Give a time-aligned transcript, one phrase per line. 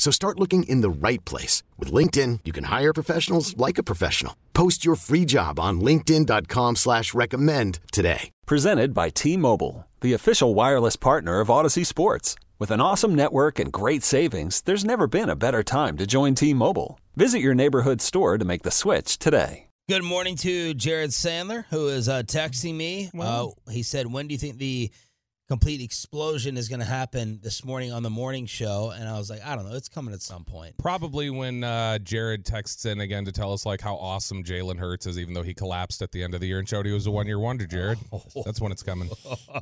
[0.00, 1.62] So start looking in the right place.
[1.76, 4.34] With LinkedIn, you can hire professionals like a professional.
[4.54, 8.30] Post your free job on linkedin.com slash recommend today.
[8.46, 12.34] Presented by T-Mobile, the official wireless partner of Audacy Sports.
[12.58, 16.34] With an awesome network and great savings, there's never been a better time to join
[16.34, 16.98] T-Mobile.
[17.14, 19.66] Visit your neighborhood store to make the switch today.
[19.90, 23.10] Good morning to Jared Sandler, who is uh, texting me.
[23.18, 24.92] Uh, he said, "When do you think the
[25.50, 29.28] complete explosion is going to happen this morning on the morning show?" And I was
[29.28, 29.74] like, "I don't know.
[29.74, 33.66] It's coming at some point." Probably when uh, Jared texts in again to tell us
[33.66, 36.46] like how awesome Jalen Hurts is, even though he collapsed at the end of the
[36.46, 37.66] year and showed he was a one year wonder.
[37.66, 37.98] Jared,
[38.44, 39.10] that's when it's coming.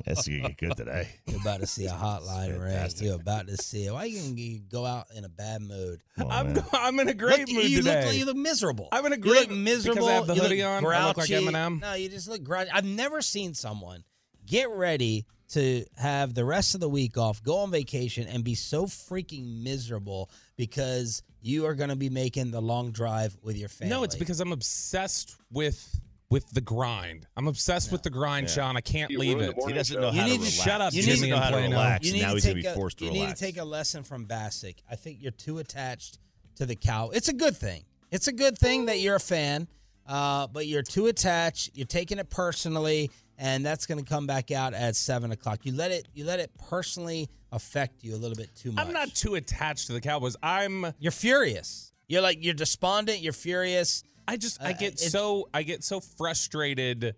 [0.05, 1.09] That's gonna get good today.
[1.27, 2.91] You're about to see a hotline ring.
[2.98, 3.92] You're about to see it.
[3.92, 6.02] Why you going to go out in a bad mood?
[6.19, 6.64] Come on, I'm man.
[6.73, 8.06] I'm in a great Look, mood you today.
[8.06, 8.89] Look, you look miserable.
[8.92, 9.95] I'm in a You great look miserable.
[9.97, 10.86] because I have the you hoodie look on.
[10.86, 11.28] I look like.
[11.30, 11.80] Eminem.
[11.80, 12.70] No, you just look grouchy.
[12.73, 14.05] I've never seen someone
[14.47, 18.54] get ready to have the rest of the week off, go on vacation, and be
[18.54, 23.68] so freaking miserable because you are going to be making the long drive with your
[23.68, 23.94] family.
[23.94, 27.27] No, it's because I'm obsessed with with the grind.
[27.38, 28.77] I'm obsessed with the grind, Sean.
[28.77, 29.55] I can't leave it.
[29.66, 30.62] He doesn't know You how need to to relax.
[30.62, 32.06] shut up, he Jimmy, doesn't know how to relax.
[32.06, 33.28] you need now to he's take gonna be a, forced to you relax.
[33.30, 34.74] need to take a lesson from Bassick.
[34.90, 36.18] I think you're too attached
[36.56, 37.08] to the cow.
[37.14, 37.83] It's a good thing.
[38.10, 39.68] It's a good thing that you're a fan,
[40.06, 41.70] uh, but you're too attached.
[41.72, 45.61] You're taking it personally, and that's going to come back out at seven o'clock.
[45.64, 46.08] You let it.
[46.14, 48.84] You let it personally affect you a little bit too much.
[48.86, 50.36] I'm not too attached to the Cowboys.
[50.42, 51.92] I'm You're furious.
[52.08, 53.20] You're like you're despondent.
[53.20, 54.03] You're furious.
[54.27, 57.14] I just I Uh, get it- so I get so frustrated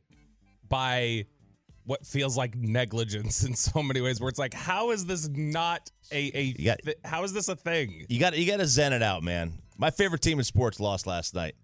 [0.68, 1.26] by
[1.84, 5.90] what feels like negligence in so many ways where it's like how is this not
[6.12, 8.04] a a got- thi- how is this a thing?
[8.08, 9.54] You got you got to zen it out, man.
[9.78, 11.54] My favorite team in sports lost last night.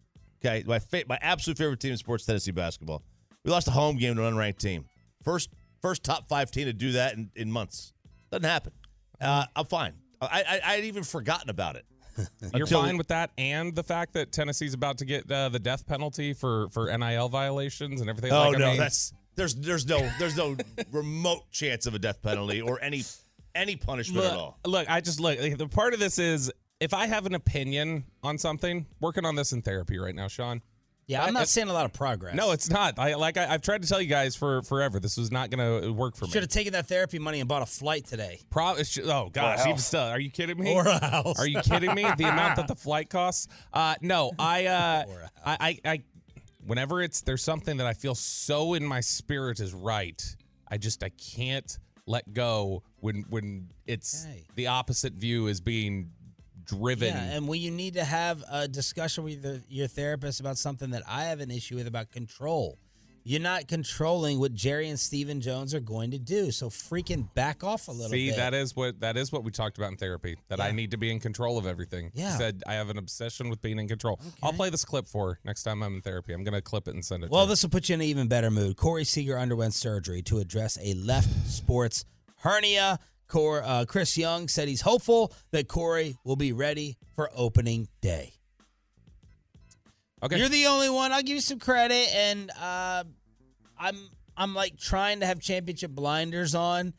[0.45, 3.03] Okay, my fa- my absolute favorite team in sports, Tennessee basketball.
[3.47, 4.87] We lost a home game to an unranked team.
[5.23, 7.93] First first top five team to do that in, in months.
[8.33, 8.73] Doesn't happen.
[9.21, 9.93] Uh, I'm fine.
[10.21, 11.85] I, I I'd even forgotten about it.
[12.55, 15.87] You're fine with that and the fact that Tennessee's about to get uh, the death
[15.87, 19.87] penalty for for NIL violations and everything Oh like I no, mean, that's there's there's
[19.87, 20.57] no there's no
[20.91, 23.05] remote chance of a death penalty or any
[23.55, 24.59] any punishment look, at all.
[24.67, 28.05] look, I just look like, the part of this is if I have an opinion
[28.25, 30.63] on something, working on this in therapy right now, Sean.
[31.09, 32.35] Yeah, I'm not seeing a lot of progress.
[32.35, 32.99] No, it's not.
[32.99, 34.99] I like I, I've tried to tell you guys for forever.
[34.99, 36.33] This was not going to work for me.
[36.33, 38.41] should have taken that therapy money and bought a flight today.
[38.51, 40.75] Pro- it's oh gosh, even still, are you kidding me?
[40.75, 41.39] Or a house.
[41.39, 42.03] Are you kidding me?
[42.03, 43.47] The amount that the flight costs?
[43.73, 46.03] Uh, no, I, uh, Or a I, I, I,
[46.67, 50.21] whenever it's there's something that I feel so in my spirit is right,
[50.69, 51.79] I just I can't
[52.09, 54.45] let go when when it's Okay.
[54.57, 56.11] the opposite view is being
[56.67, 57.09] driven.
[57.09, 60.91] Yeah, and when you need to have a discussion with the, your therapist about something
[60.91, 62.79] that I have an issue with about control.
[63.29, 66.53] You're not controlling what Jerry and Stephen Jones are going to do.
[66.53, 68.37] So freaking back off a little See, bit.
[68.37, 70.37] that is what that is what we talked about in therapy.
[70.47, 72.13] That I need to be in control of everything.
[72.15, 72.39] He Yeah.
[72.39, 74.21] said I have an obsession with being in control.
[74.45, 76.35] I'll play this clip for her next time I'm in therapy.
[76.35, 77.31] I'm gonna clip it and send it.
[77.31, 78.77] Well, this will put you in an even better mood.
[78.77, 82.05] Corey Seager underwent surgery to address a left sports
[82.43, 83.01] hernia.
[83.29, 88.33] Cor, uh, Chris Young said he's hopeful that Corey will be ready for opening day.
[90.23, 90.39] okay.
[90.39, 91.13] You're the only one.
[91.13, 93.05] I'll give you some credit, and uh,
[93.79, 93.97] I'm
[94.37, 96.95] I'm like trying to have championship blinders on,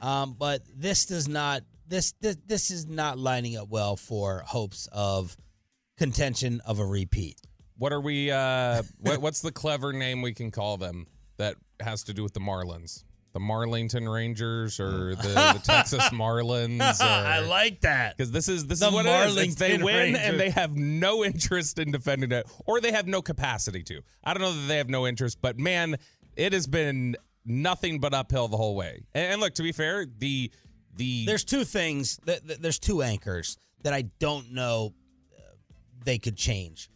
[0.00, 4.88] um, but this does not this, this this is not lining up well for hopes
[4.92, 5.36] of
[5.98, 7.38] contention of a repeat.
[7.76, 8.30] What are we?
[8.30, 11.06] Uh, what, what's the clever name we can call them
[11.38, 13.04] that has to do with the Marlins?
[13.32, 17.00] The Marlington Rangers or the, the Texas Marlins?
[17.00, 18.16] I like that.
[18.16, 19.36] because this is this The is what it is.
[19.38, 20.22] It's they win Rangers.
[20.22, 24.02] and they have no interest in defending it, or they have no capacity to.
[24.22, 25.96] I don't know that they have no interest, but man,
[26.36, 27.16] it has been
[27.46, 29.04] nothing but uphill the whole way.
[29.14, 30.50] And, and look, to be fair, the
[30.96, 32.20] the There's two things.
[32.26, 34.92] That, that- there's two anchors that I don't know
[35.38, 35.42] uh,
[36.04, 36.90] they could change.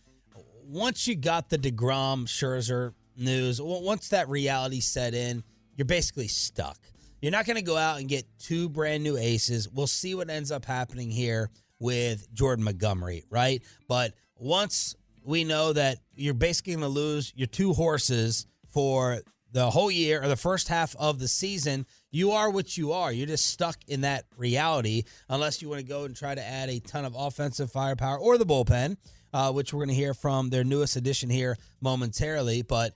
[0.69, 5.43] Once you got the Degrom Scherzer news, once that reality set in,
[5.77, 6.79] you're basically stuck.
[7.21, 9.69] You're not going to go out and get two brand new aces.
[9.69, 13.63] We'll see what ends up happening here with Jordan Montgomery, right?
[13.89, 14.95] But once
[15.25, 19.21] we know that you're basically going to lose your two horses for
[19.53, 23.13] the whole year or the first half of the season, you are what you are.
[23.13, 26.69] You're just stuck in that reality unless you want to go and try to add
[26.69, 28.97] a ton of offensive firepower or the bullpen,
[29.33, 32.63] uh, which we're going to hear from their newest addition here momentarily.
[32.63, 32.95] But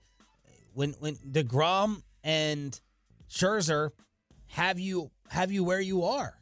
[0.74, 2.78] when when Degrom and
[3.30, 3.90] Scherzer
[4.48, 6.34] have you have you where you are.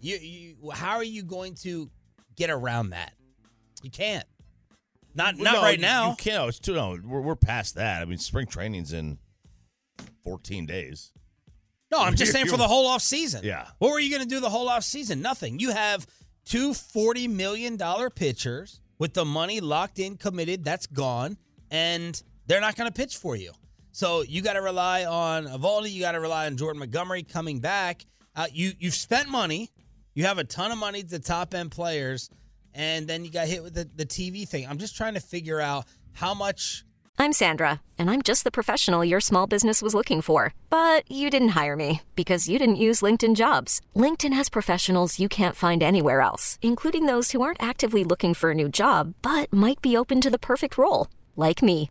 [0.00, 1.90] You, you how are you going to
[2.36, 3.14] get around that?
[3.82, 4.26] You can't.
[5.14, 6.10] Not not No, right now.
[6.10, 6.48] You can't.
[6.48, 6.74] It's too.
[6.74, 8.02] No, we're we're past that.
[8.02, 9.18] I mean, spring training's in
[10.24, 11.12] 14 days.
[11.90, 13.42] No, I'm just saying for the whole off season.
[13.44, 13.66] Yeah.
[13.78, 15.22] What were you going to do the whole off season?
[15.22, 15.60] Nothing.
[15.60, 16.06] You have
[16.44, 17.78] two $40 million
[18.10, 20.64] pitchers with the money locked in, committed.
[20.64, 21.36] That's gone.
[21.70, 23.52] And they're not going to pitch for you.
[23.94, 25.92] So you got to rely on Eovaldi.
[25.92, 28.04] You got to rely on Jordan Montgomery coming back.
[28.34, 29.70] Uh, you, you've spent money.
[30.14, 32.28] You have a ton of money to top end players.
[32.74, 34.66] And then you got hit with the, the TV thing.
[34.66, 36.84] I'm just trying to figure out how much
[37.16, 40.52] I'm Sandra, and I'm just the professional your small business was looking for.
[40.68, 43.80] But you didn't hire me because you didn't use LinkedIn jobs.
[43.94, 48.50] LinkedIn has professionals you can't find anywhere else, including those who aren't actively looking for
[48.50, 51.06] a new job but might be open to the perfect role,
[51.36, 51.90] like me.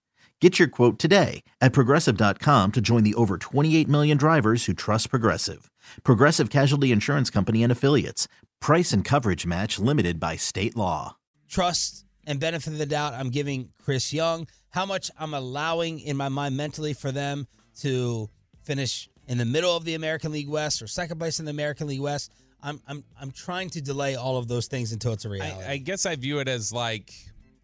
[0.41, 5.11] Get your quote today at progressive.com to join the over 28 million drivers who trust
[5.11, 5.69] Progressive.
[6.03, 8.27] Progressive Casualty Insurance Company and Affiliates.
[8.59, 11.15] Price and coverage match limited by state law.
[11.47, 16.17] trust and benefit of the doubt I'm giving Chris Young, how much I'm allowing in
[16.17, 17.47] my mind mentally for them
[17.81, 18.27] to
[18.63, 21.87] finish in the middle of the American League West or second place in the American
[21.87, 22.31] League West.
[22.63, 25.65] I'm I'm I'm trying to delay all of those things until it's a reality.
[25.65, 27.11] I, I guess I view it as like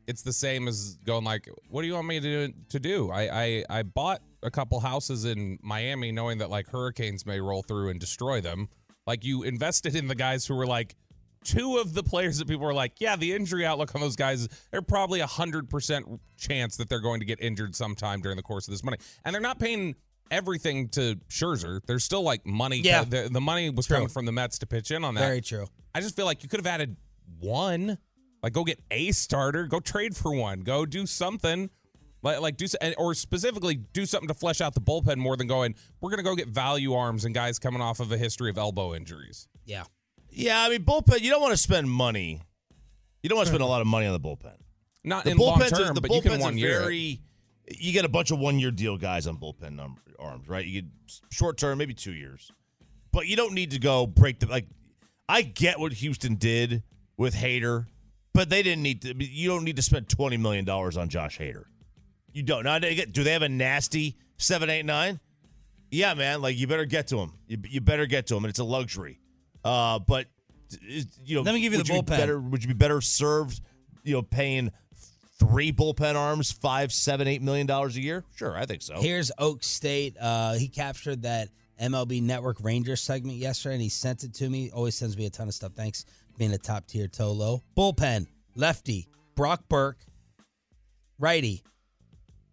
[0.08, 2.54] it's the same as going like, what do you want me to do?
[2.70, 3.12] To do?
[3.12, 7.62] I, I I bought a couple houses in Miami, knowing that like hurricanes may roll
[7.64, 8.70] through and destroy them.
[9.06, 10.96] Like you invested in the guys who were like
[11.44, 14.48] two of the players that people were like, yeah, the injury outlook on those guys,
[14.72, 16.06] they're probably a hundred percent
[16.38, 19.34] chance that they're going to get injured sometime during the course of this money, and
[19.34, 19.96] they're not paying
[20.32, 21.80] everything to Scherzer.
[21.86, 22.80] There's still like money.
[22.80, 23.04] Yeah.
[23.04, 23.98] the, the money was True.
[23.98, 25.22] coming from the Mets to pitch in on that.
[25.22, 25.68] Very true.
[25.96, 26.98] I just feel like you could have added
[27.40, 27.98] one.
[28.44, 29.66] Like, go get a starter.
[29.68, 30.62] Go trade for one.
[30.62, 31.70] Go do something.
[32.24, 32.66] Like, like do
[32.98, 35.76] or specifically do something to flesh out the bullpen more than going.
[36.02, 38.96] We're gonna go get value arms and guys coming off of a history of elbow
[38.96, 39.48] injuries.
[39.66, 39.84] Yeah.
[40.30, 41.22] Yeah, I mean bullpen.
[41.22, 42.42] You don't want to spend money.
[43.24, 44.56] You don't want to spend a lot of money on the bullpen.
[45.04, 46.80] Not The in long bullpens, term, the but you can bullpens one are year.
[46.82, 47.22] very.
[47.70, 50.66] You get a bunch of one year deal guys on bullpen num- arms, right?
[50.66, 50.92] You get
[51.30, 52.52] short term, maybe two years,
[53.12, 54.66] but you don't need to go break the like.
[55.30, 56.84] I get what Houston did
[57.18, 57.86] with Hader,
[58.38, 59.16] but they didn't need to.
[59.18, 61.66] You don't need to spend twenty million dollars on Josh Hader.
[62.32, 62.64] You don't.
[62.66, 65.20] Now, do they have a nasty seven, eight, nine?
[65.90, 66.44] Yeah, man.
[66.44, 67.34] Like you better get to him.
[67.48, 69.20] You, you better get to him, and it's a luxury.
[69.66, 70.28] Uh, but
[70.82, 72.06] you know, Let me give you would the be bullpen.
[72.06, 73.60] better, would you be better served?
[74.04, 74.72] You know, paying
[75.40, 78.24] three bullpen arms, five, seven, eight million dollars a year?
[78.36, 79.02] Sure, I think so.
[79.02, 80.16] Here's Oak State.
[80.22, 81.50] Uh, he captured that
[81.82, 84.70] MLB Network Rangers segment yesterday, and he sent it to me.
[84.70, 85.72] Always sends me a ton of stuff.
[85.74, 86.06] Thanks
[86.38, 87.62] being a top tier Tolo.
[87.76, 90.00] Bullpen, lefty, Brock Burke,
[91.20, 91.64] righty,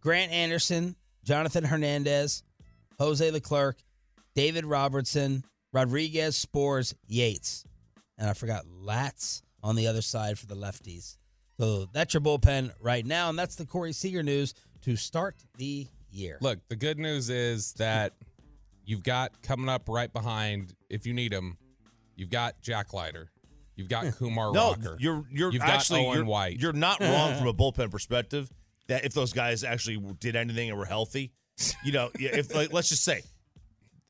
[0.00, 2.42] Grant Anderson, Jonathan Hernandez,
[2.98, 3.78] Jose Leclerc,
[4.34, 7.64] David Robertson, Rodriguez, Sborz, Yates.
[8.18, 11.16] And I forgot Latz on the other side for the lefties.
[11.58, 15.86] So that's your bullpen right now, and that's the Corey Seager news to start the
[16.10, 16.38] year.
[16.40, 18.12] Look, the good news is that
[18.84, 21.56] you've got coming up right behind, if you need him,
[22.16, 23.30] you've got Jack Leiter.
[23.76, 24.96] You've got Kumar no, Rocker.
[24.98, 26.60] you're you're You've actually got Owen you're, White.
[26.60, 28.50] you're not wrong from a bullpen perspective.
[28.86, 31.32] That if those guys actually did anything and were healthy,
[31.84, 33.22] you know, if like let's just say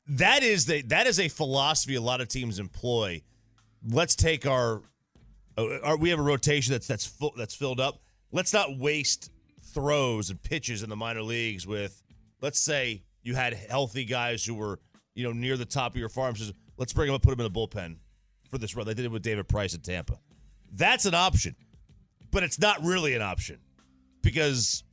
[0.09, 3.21] that is the that is a philosophy a lot of teams employ.
[3.87, 4.81] Let's take our,
[5.57, 7.99] uh, our we have a rotation that's that's full, that's filled up.
[8.31, 9.31] Let's not waste
[9.73, 12.01] throws and pitches in the minor leagues with
[12.41, 14.79] let's say you had healthy guys who were
[15.15, 16.35] you know, near the top of your farm.
[16.35, 17.95] Says, let's bring them up, put them in the bullpen
[18.49, 18.85] for this run.
[18.85, 20.19] They did it with David Price at Tampa.
[20.71, 21.55] That's an option,
[22.31, 23.59] but it's not really an option
[24.21, 24.83] because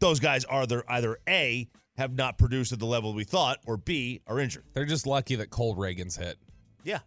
[0.00, 3.76] those guys are there either a have not produced at the level we thought, or
[3.76, 4.64] b are injured.
[4.74, 6.36] They're just lucky that Cole Ragans hit.
[6.84, 7.00] Yeah,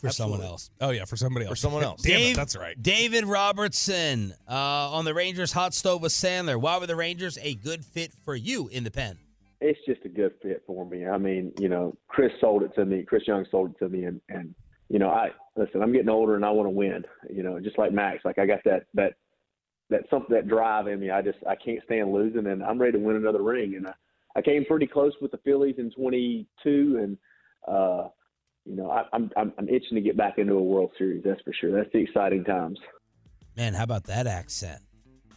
[0.00, 0.70] for someone else.
[0.80, 1.52] Oh yeah, for somebody else.
[1.52, 2.02] For someone else.
[2.02, 2.80] Damn it, that's right.
[2.80, 6.58] David Robertson uh, on the Rangers hot stove with Sandler.
[6.60, 9.18] Why were the Rangers a good fit for you in the pen?
[9.60, 11.06] It's just a good fit for me.
[11.06, 13.02] I mean, you know, Chris sold it to me.
[13.02, 14.54] Chris Young sold it to me, and and
[14.88, 15.82] you know, I listen.
[15.82, 17.04] I'm getting older, and I want to win.
[17.28, 18.24] You know, just like Max.
[18.24, 19.14] Like I got that that
[19.90, 21.10] that something that drive in me.
[21.10, 23.74] I just I can't stand losing, and I'm ready to win another ring.
[23.76, 23.92] And I,
[24.36, 26.46] I came pretty close with the Phillies in 22,
[27.02, 27.18] and
[27.68, 28.08] uh,
[28.64, 31.22] you know, I, I'm I'm I'm itching to get back into a World Series.
[31.24, 31.72] That's for sure.
[31.72, 32.78] That's the exciting times.
[33.56, 34.80] Man, how about that accent?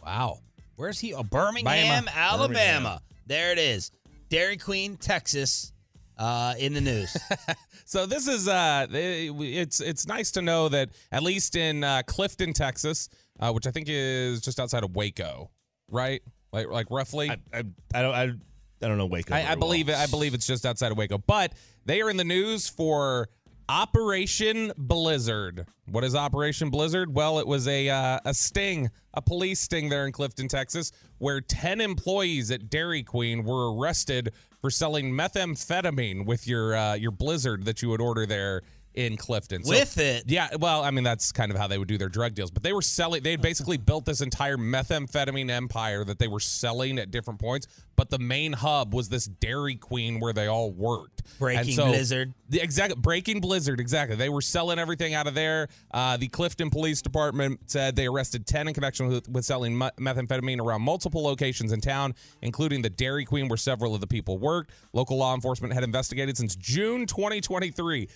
[0.04, 0.38] Wow.
[0.76, 1.14] Where's he?
[1.14, 2.48] Oh, Birmingham, Alabama.
[2.48, 2.98] Birmingham.
[3.26, 3.90] There it is.
[4.28, 5.72] Dairy Queen, Texas,
[6.18, 7.16] uh, in the news.
[7.84, 12.54] So this is uh, it's it's nice to know that at least in uh, Clifton,
[12.54, 15.50] Texas, uh, which I think is just outside of Waco,
[15.88, 16.22] right?
[16.52, 17.30] Like like roughly.
[17.30, 17.62] I, I,
[17.94, 19.34] I don't I, I don't know Waco.
[19.34, 20.00] I, I believe well.
[20.00, 20.02] it.
[20.02, 21.52] I believe it's just outside of Waco, but
[21.84, 23.28] they are in the news for
[23.68, 25.66] Operation Blizzard.
[25.86, 27.14] What is Operation Blizzard?
[27.14, 31.40] Well, it was a uh, a sting, a police sting there in Clifton, Texas, where
[31.40, 37.64] ten employees at Dairy Queen were arrested for selling methamphetamine with your uh, your Blizzard
[37.64, 38.62] that you would order there
[38.94, 39.64] in Clifton.
[39.64, 40.24] So- With it?
[40.28, 42.50] yeah, well, I mean that's kind of how they would do their drug deals.
[42.50, 43.22] But they were selling.
[43.22, 47.66] They had basically built this entire methamphetamine empire that they were selling at different points.
[47.96, 51.22] But the main hub was this Dairy Queen where they all worked.
[51.38, 52.34] Breaking so- Blizzard.
[52.48, 53.80] The exact breaking Blizzard.
[53.80, 54.16] Exactly.
[54.16, 55.68] They were selling everything out of there.
[55.92, 59.90] Uh, the Clifton Police Department said they arrested ten in connection with, with selling me-
[59.98, 64.38] methamphetamine around multiple locations in town, including the Dairy Queen where several of the people
[64.38, 64.72] worked.
[64.92, 68.08] Local law enforcement had investigated since June 2023.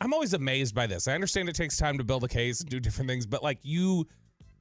[0.00, 1.08] I'm always amazed by this.
[1.08, 3.58] I understand it takes time to build a case and do different things, but like
[3.62, 4.06] you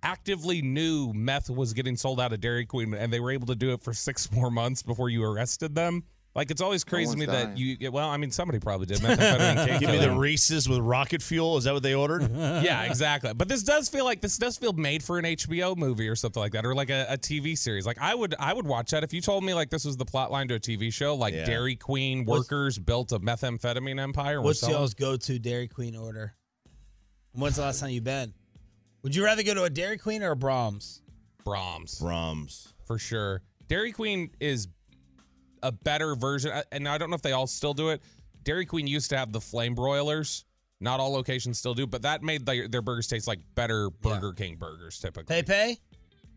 [0.03, 3.55] actively knew meth was getting sold out of Dairy Queen and they were able to
[3.55, 6.03] do it for six more months before you arrested them.
[6.35, 8.85] Like it's always crazy to me one's that you yeah, well, I mean somebody probably
[8.85, 10.17] did methamphetamine cake Give me the killing.
[10.19, 11.57] Reese's with rocket fuel.
[11.57, 12.29] Is that what they ordered?
[12.63, 13.33] Yeah, exactly.
[13.33, 16.39] But this does feel like this does feel made for an HBO movie or something
[16.39, 17.85] like that, or like a, a TV series.
[17.85, 20.05] Like I would I would watch that if you told me like this was the
[20.05, 21.45] plot line to a TV show, like Yeah.
[21.45, 24.41] Dairy Queen What's- workers built a methamphetamine empire.
[24.41, 26.35] What's selling- y'all's go-to Dairy Queen order?
[27.33, 28.33] When's the last time you've been?
[29.03, 31.01] Would you rather go to a Dairy Queen or a Braum's?
[31.45, 31.99] Braum's?
[31.99, 32.73] Braum's.
[32.85, 33.41] for sure.
[33.67, 34.67] Dairy Queen is
[35.63, 38.01] a better version, uh, and I don't know if they all still do it.
[38.43, 40.45] Dairy Queen used to have the flame broilers.
[40.81, 44.31] Not all locations still do, but that made their, their burgers taste like better Burger
[44.31, 45.35] King burgers typically.
[45.35, 45.77] Pay pay.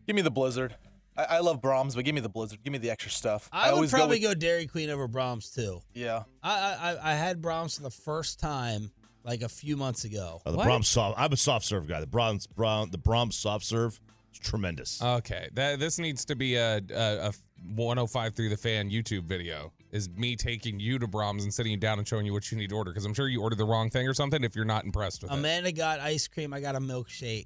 [0.05, 0.75] Give me the Blizzard.
[1.15, 2.61] I, I love Braum's, but give me the Blizzard.
[2.61, 3.49] Give me the extra stuff.
[3.53, 5.79] I, would probably go, go, Dairy Queen over Braum's too.
[5.93, 6.23] Yeah.
[6.41, 8.91] I, I I had Braum's for the first time
[9.23, 10.41] like a few months ago.
[10.45, 10.67] Oh, the What?
[10.67, 11.17] Braum's soft.
[11.19, 12.01] I'm a soft serve guy.
[12.01, 13.99] The Braum's, Brown, the Braum's soft serve
[14.33, 15.01] is tremendous.
[15.01, 17.33] Okay, that this needs to be a, a, a
[17.75, 19.71] 105 through the fan YouTube video.
[19.91, 22.57] Is me taking you to Braum's and sitting you down and showing you what you
[22.57, 24.65] need to order because I'm sure you ordered the wrong thing or something if you're
[24.65, 25.35] not impressed with it.
[25.35, 26.51] Amanda got ice cream.
[26.53, 27.45] I got a milkshake.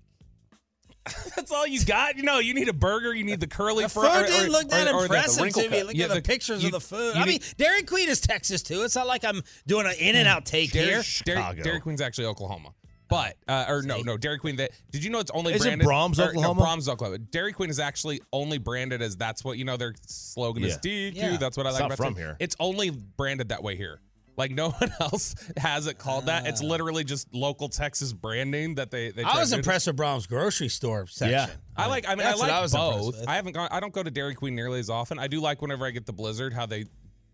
[1.35, 2.17] That's all you got.
[2.17, 3.13] You know, you need a burger.
[3.13, 4.19] You need the curly The fry.
[4.23, 5.83] food didn't look that or- or the impressive to me.
[5.83, 7.15] Look Yeah, at the, pictures you- of the food.
[7.15, 8.83] you I mean, need- Dairy Queen is Texas too.
[8.83, 11.03] It's not like I'm doing an In and Out take Dairy, here.
[11.25, 12.73] Dairy, Dairy Queen's actually Oklahoma.
[13.09, 14.03] But uh, or no, See?
[14.03, 14.57] no, Dairy Queen.
[14.57, 16.61] That did you know it's only Isn't branded Braum's or, no, Oklahoma?
[16.61, 17.17] Braum's Oklahoma.
[17.19, 19.77] Dairy Queen is actually only branded as that's what you know.
[19.77, 20.91] Their slogan is Yeah.
[21.11, 21.15] DQ.
[21.15, 21.37] Yeah.
[21.37, 22.19] That's what I It's like not about from it.
[22.19, 22.35] here.
[22.39, 24.01] It's only branded that way here.
[24.35, 26.45] Like no one else has it called that.
[26.47, 29.09] It's literally just local Texas branding that they.
[29.11, 29.59] they I try was to do.
[29.59, 31.31] impressed with Braum's grocery store section.
[31.31, 31.47] Yeah.
[31.77, 32.07] I like.
[32.07, 33.19] I mean, I That's what like I was impressed both.
[33.21, 33.27] with.
[33.29, 33.69] I haven't gone.
[33.71, 35.17] I don't go to Dairy Queen nearly as often.
[35.17, 36.85] I do like whenever I get the Blizzard how they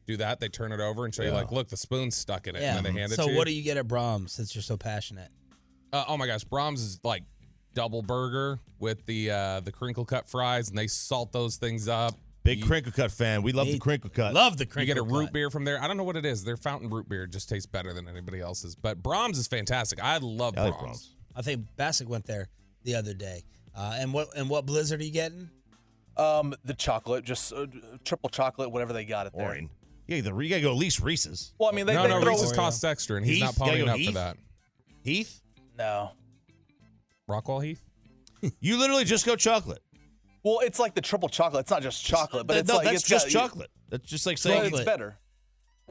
[0.05, 0.39] do that.
[0.39, 2.75] They turn it over and show you like, look, the spoon's stuck in it, Yeah.
[2.77, 3.37] and then they hand it so to you.
[3.37, 5.29] what do you get at Braum's since you're so passionate?
[5.93, 7.23] Uh, oh my gosh, Braum's is like
[7.75, 12.15] double burger with the uh, the crinkle cut fries, and they salt those things up.
[12.43, 13.41] Big You- crinkle cut fan.
[13.41, 14.33] We love the crinkle cut.
[14.33, 14.97] Love the crinkle.
[14.97, 15.33] You get a root cut.
[15.33, 15.81] beer from there.
[15.81, 16.43] I don't know what it is.
[16.43, 18.75] Their fountain root beer just tastes better than anybody else's.
[18.75, 20.03] But Braum's is fantastic.
[20.03, 20.81] I love I like Braum's.
[20.81, 21.15] Braum's.
[21.35, 22.49] I think Bassick went there
[22.83, 23.43] the other day.
[23.75, 25.49] Uh, and what and what Blizzard are you getting?
[26.17, 27.65] Um, the chocolate, just uh,
[28.03, 29.45] triple chocolate, whatever they got it there.
[29.45, 29.69] Boring.
[30.07, 31.53] Yeah, the, you gotta go at least Reese's.
[31.57, 32.55] Well, I mean, they, no, they no, throw Reese's Oreo.
[32.57, 33.45] costs extra, and he's Heath?
[33.45, 34.37] not ponying Gotta go up for that.
[35.03, 35.41] Heath,
[35.77, 36.11] no.
[37.29, 37.81] Rockwall Heath.
[38.59, 39.81] you literally just go chocolate.
[40.43, 41.61] Well, it's like the triple chocolate.
[41.61, 43.69] It's not just chocolate, but it's no, like that's it's just got- chocolate.
[43.89, 45.17] That's just like Well, saying it's better.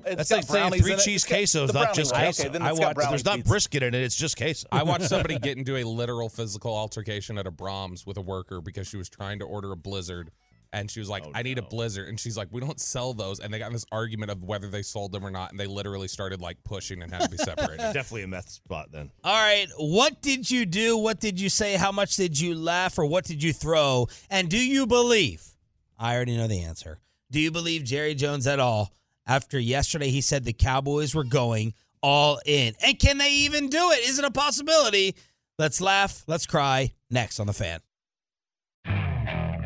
[0.04, 2.22] It's That's got like saying three cheese It's queso is not just one.
[2.22, 2.44] queso.
[2.44, 3.48] Okay, then I it's got watched- There's not pizza.
[3.50, 4.02] brisket in it.
[4.02, 4.66] It's just queso.
[4.72, 8.60] I watched somebody get into a literal physical altercation at a Braum's with a worker
[8.60, 10.30] because she was trying to order a Blizzard
[10.72, 11.62] and she was like, Oh, "I need a.
[11.62, 14.42] Blizzard," and she's like, "We don't sell those," and they got in this argument of
[14.42, 17.28] whether they sold them or not, and they literally started like pushing and had to
[17.28, 17.78] be separated.
[17.92, 19.10] Definitely a meth spot then.
[19.24, 19.66] All right.
[19.78, 20.96] What did you do?
[20.96, 21.74] What did you say?
[21.74, 24.08] How much did you laugh or what did you throw?
[24.30, 25.44] And do you believe?
[25.98, 26.98] I already know the answer.
[27.30, 28.92] Do you believe Jerry Jones at all
[29.26, 32.74] after yesterday he said the Cowboys were going all in?
[32.84, 34.08] And can they even do it?
[34.08, 35.14] Is it a possibility?
[35.58, 36.24] Let's laugh.
[36.26, 36.92] Let's cry.
[37.10, 37.80] Next on the fan.